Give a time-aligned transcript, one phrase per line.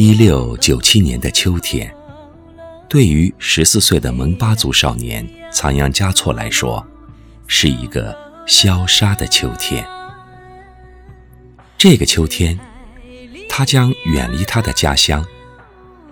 [0.00, 1.92] 一六九七年的秋天，
[2.88, 6.86] 对于十四岁的蒙巴族少年仓央嘉措来说，
[7.48, 8.16] 是一个
[8.46, 9.84] 萧杀的秋天。
[11.76, 12.56] 这个秋天，
[13.48, 15.26] 他将远离他的家乡，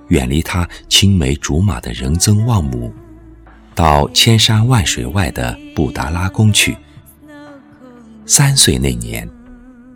[0.09, 2.93] 远离他青梅竹马的仁增旺姆，
[3.73, 6.77] 到千山万水外的布达拉宫去。
[8.27, 9.31] 三岁那年，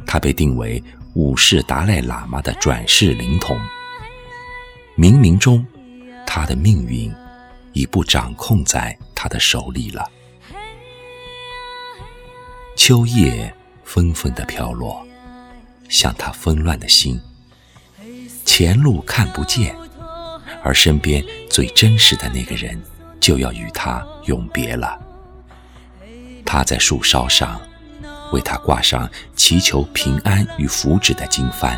[0.06, 0.80] 他被定为
[1.14, 3.58] 五世达赖喇嘛的转世灵童。
[5.00, 5.66] 冥冥中，
[6.26, 7.10] 他的命运
[7.72, 10.06] 已不掌控在他的手里了。
[12.76, 13.50] 秋叶
[13.82, 15.02] 纷纷的飘落，
[15.88, 17.18] 像他纷乱的心。
[18.44, 19.74] 前路看不见，
[20.62, 22.78] 而身边最真实的那个人
[23.18, 25.00] 就要与他永别了。
[26.44, 27.58] 他在树梢上。
[28.32, 31.76] 为他挂上祈求平安与福祉的经幡，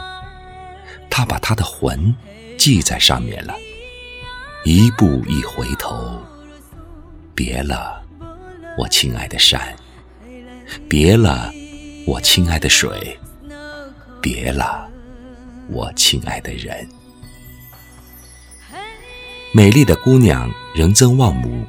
[1.08, 2.14] 他把他的魂
[2.62, 3.56] 系在上面了。
[4.64, 6.16] 一步一回头，
[7.34, 8.00] 别了，
[8.78, 9.60] 我亲爱的山；
[10.88, 11.52] 别了，
[12.06, 13.18] 我亲爱的水；
[14.20, 14.88] 别了，
[15.68, 16.88] 我亲爱的人。
[19.52, 21.66] 美丽的姑娘仁增旺姆，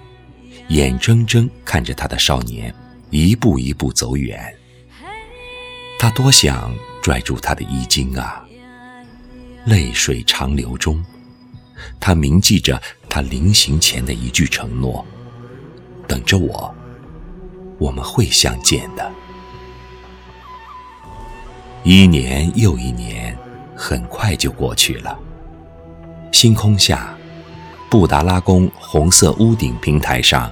[0.67, 2.71] 眼睁睁看着她的少年
[3.09, 4.55] 一步一步走远。
[5.97, 6.71] 他多想
[7.01, 8.45] 拽住他的衣襟啊！
[9.65, 11.03] 泪水长流中，
[11.99, 15.05] 他铭记着他临行前的一句承诺
[16.07, 16.73] ：“等着我，
[17.77, 19.11] 我们会相见的。”
[21.83, 23.37] 一年又一年，
[23.75, 25.17] 很快就过去了。
[26.31, 27.15] 星空下，
[27.89, 30.51] 布达拉宫红色屋顶平台上，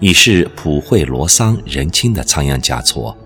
[0.00, 3.16] 已是普惠罗桑人亲的仓央嘉措。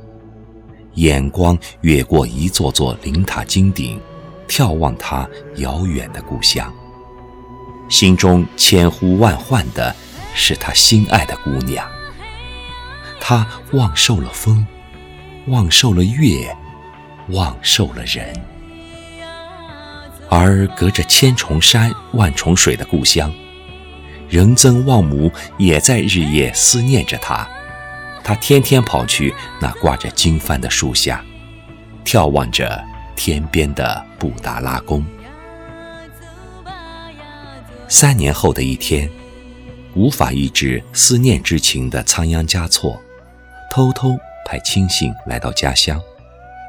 [0.94, 4.00] 眼光越过一座座灵塔金顶，
[4.48, 6.72] 眺望他遥远的故乡，
[7.88, 9.94] 心中千呼万唤的
[10.34, 11.86] 是他心爱的姑娘。
[13.20, 14.66] 他望受了风，
[15.48, 16.56] 望受了月，
[17.28, 18.34] 望受了人，
[20.30, 23.30] 而隔着千重山万重水的故乡，
[24.28, 27.46] 仁增旺姆也在日夜思念着他。
[28.24, 31.22] 他天天跑去那挂着经幡的树下，
[32.04, 32.82] 眺望着
[33.18, 35.04] 天边的布达拉宫。
[37.88, 39.10] 三年后的一天，
[39.94, 42.96] 无法抑制思念之情的仓央嘉措，
[43.68, 46.00] 偷偷派亲信来到家乡，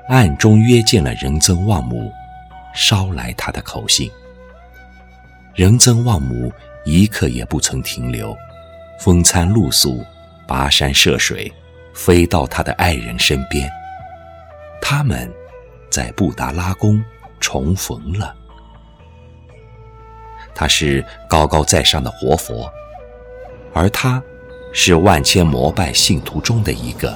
[0.07, 2.11] 暗中约见了仁增旺姆，
[2.73, 4.09] 捎来他的口信。
[5.53, 6.51] 仁增旺姆
[6.83, 8.35] 一刻也不曾停留，
[8.99, 10.03] 风餐露宿。
[10.47, 11.53] 跋山涉水，
[11.93, 13.69] 飞到他的爱人身边。
[14.81, 15.31] 他们
[15.89, 17.03] 在布达拉宫
[17.39, 18.35] 重逢了。
[20.53, 22.69] 他是高高在上的活佛，
[23.73, 24.21] 而他
[24.73, 27.15] 是万千膜拜信徒中的一个。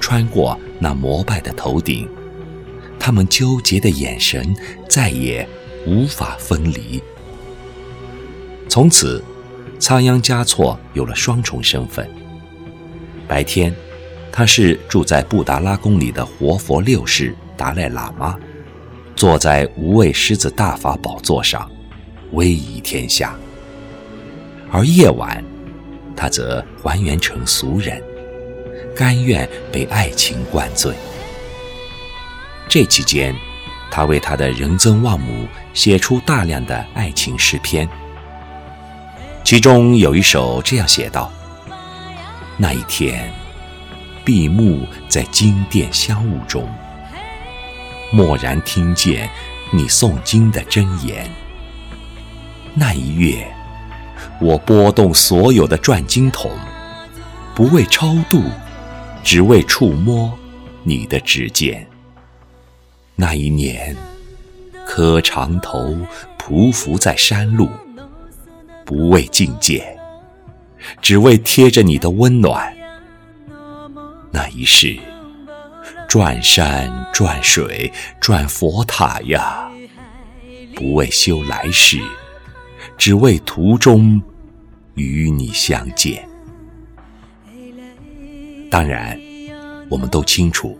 [0.00, 2.08] 穿过那膜拜的头顶，
[2.98, 4.54] 他们纠结的眼神
[4.88, 5.48] 再也
[5.86, 7.02] 无法分离。
[8.68, 9.22] 从此。
[9.78, 12.10] 仓央嘉措有了双重身份。
[13.28, 13.76] 白天，
[14.32, 18.38] 他是住在布达拉宫里的活佛六世达赖喇嘛，
[19.14, 21.70] 坐在无畏狮子大法宝座上，
[22.32, 23.30] 威仪天下；
[24.70, 25.42] 而夜晚，
[26.14, 28.02] 他则还原成俗人，
[28.94, 30.94] 甘愿被爱情灌醉。
[32.68, 33.34] 这期间，
[33.90, 37.88] 他为他的仁增旺姆写出大量的爱情诗篇。
[39.44, 41.32] 其中有一首这样写道
[42.58, 43.30] ：“那一天，
[44.24, 46.68] 闭目在金殿香雾中，
[48.12, 49.28] 蓦然听见
[49.70, 51.30] 你诵经的真言。
[52.74, 53.46] 那一月，
[54.40, 56.50] 我拨动所有的转经筒，
[57.54, 58.42] 不为超度，
[59.22, 60.36] 只为触摸
[60.82, 61.86] 你的指尖。
[63.14, 63.96] 那一年，
[64.86, 65.96] 磕长头
[66.38, 67.68] 匍匐在山路。”
[68.86, 69.98] 不为觐见，
[71.02, 72.72] 只为贴着你的温暖。
[74.30, 74.96] 那一世，
[76.16, 79.70] 转山转水转佛塔呀，
[80.74, 82.00] 不为修来世，
[82.96, 84.22] 只为途中
[84.94, 86.26] 与你相见。
[88.70, 89.20] 当然，
[89.90, 90.78] 我们都清楚，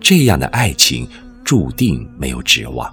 [0.00, 1.06] 这样的爱情
[1.44, 2.90] 注定没有指望。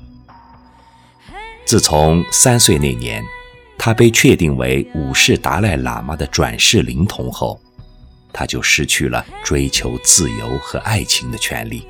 [1.65, 3.23] 自从三岁那年。
[3.79, 7.61] 他被确定为五世达赖喇嘛的转世灵童后，
[8.37, 11.87] 他就失去了追求自由和爱情的权利。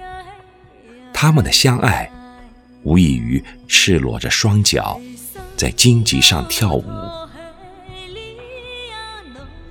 [1.14, 2.10] 他们的相爱，
[2.84, 4.98] 无异于赤裸着双脚，
[5.58, 6.86] 在荆棘上跳舞。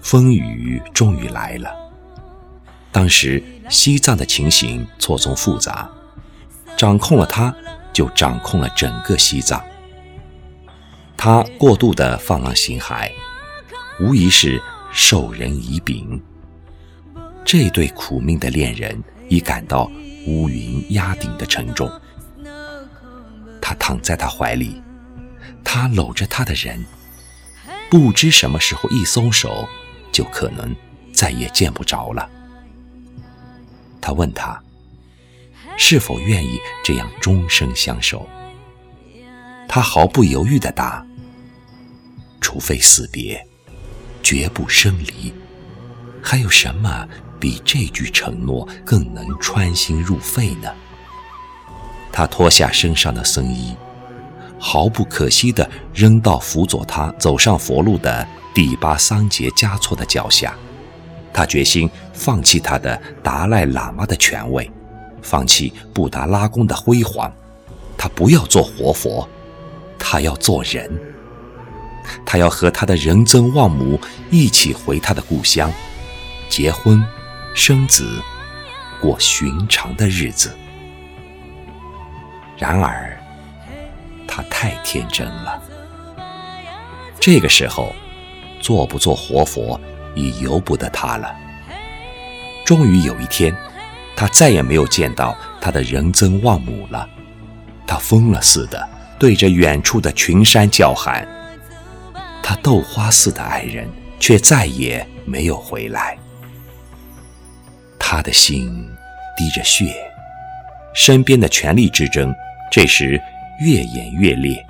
[0.03, 1.75] 风雨终于来了。
[2.93, 5.91] 当时西藏的情形错综复杂，
[6.77, 7.57] 掌控了他，
[7.91, 9.65] 就掌控了整个西藏。
[11.17, 13.11] 他过度的放浪形骸，
[13.99, 14.63] 无疑是
[14.93, 16.23] 授人以柄。
[17.47, 19.89] 这对苦命的恋人已感到
[20.27, 21.89] 乌云压顶的沉重。
[23.63, 24.83] 他躺在他怀里，
[25.63, 26.85] 他搂着他的人，
[27.89, 29.69] 不知什么时候一松手，
[30.11, 30.75] 就可能
[31.13, 32.29] 再也见不着了。
[34.01, 34.61] 他问他，
[35.79, 38.29] 是否愿意这样终生相守？
[39.69, 41.07] 他毫不犹豫地答
[42.41, 43.47] ：“除非死别，
[44.21, 45.33] 绝不生离。”
[46.23, 50.69] 还有什么比这句承诺更能穿心入肺呢？
[52.13, 53.77] 他脱下身上的僧衣，
[54.59, 60.55] 毫不可惜地扔到辅佐他走上佛路的第八桑杰嘉措的脚下。
[61.33, 64.71] 他决心放弃他的达赖喇嘛的权位，
[65.21, 67.31] 放弃布达拉宫的辉煌。
[67.99, 69.29] 他不要做活佛，
[69.99, 70.91] 他要做人。
[72.25, 74.01] 他要和他的仁增旺母
[74.31, 75.71] 一起回他的故乡，
[76.49, 77.05] 结婚、
[77.57, 78.23] 生子，
[79.01, 80.55] 过寻常的日子。
[82.59, 83.19] 然而，
[84.29, 85.61] 他太天真了。
[87.19, 87.95] 这个时候，
[88.61, 89.81] 做不做活佛
[90.15, 91.35] 已由不得他了。
[92.67, 93.57] 终于有一天，
[94.15, 97.09] 他再也没有见到他的仁增旺母了。
[97.87, 98.87] 他疯了似的
[99.19, 101.27] 对着远处的群山叫喊。
[102.43, 103.89] 他豆花似的爱人
[104.21, 106.19] 却再也没有回来。
[108.09, 108.89] 他的心
[109.37, 109.93] 滴着血，
[110.95, 112.33] 身边的权力之争。
[112.71, 113.21] 这时
[113.59, 114.65] 越演越烈，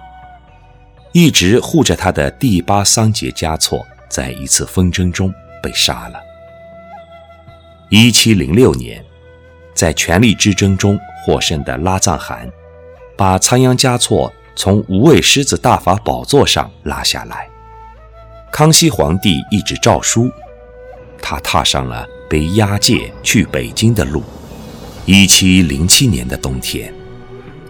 [1.13, 5.31] 一直护着他的第八桑杰嘉措，在一次纷争中
[5.63, 6.19] 被杀了。
[7.91, 9.05] 一七零六年，
[9.75, 12.51] 在权力之争中获胜的拉藏汗，
[13.19, 17.47] 把仓央嘉措从无畏狮子大法宝座上拉下来。
[18.51, 20.33] 康熙皇帝一纸诏书，
[21.21, 24.23] 他踏上了被押解去北京的路。
[25.05, 26.93] 一七零七年的冬天。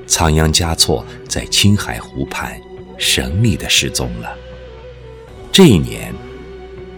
[0.07, 2.59] 仓央嘉措在青海湖畔
[2.97, 4.33] 神秘的失踪了。
[5.51, 6.15] 这一年，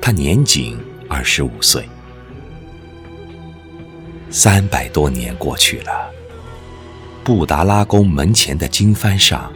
[0.00, 0.76] 他年仅
[1.08, 1.88] 二十五岁。
[4.31, 6.11] 三百多年过去了，
[7.25, 9.50] 布达拉宫门前的经幡上，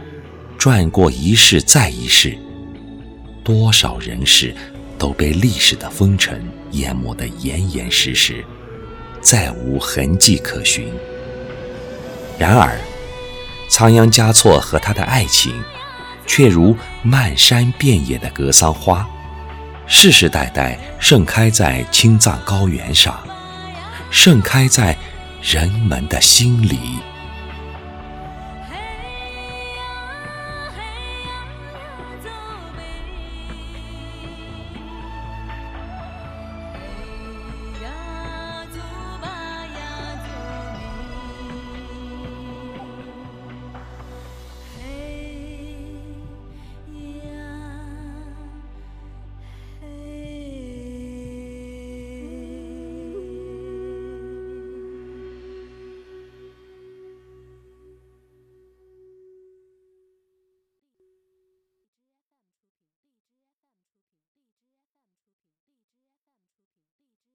[0.57, 2.35] 转过一世再一世，
[3.43, 4.55] 多少人世
[5.03, 8.41] 都被历史的风尘淹没得严严实实，
[9.19, 10.87] 再无痕迹可寻。
[12.39, 12.79] 然而，
[13.67, 15.61] 仓央嘉措和他的爱情，
[16.25, 19.05] 却如漫山遍野的格桑花，
[19.87, 23.21] 世世代代盛开在青藏高原上，
[24.09, 24.97] 盛开在
[25.41, 26.79] 人们的心里。